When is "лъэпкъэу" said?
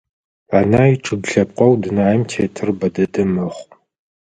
1.29-1.73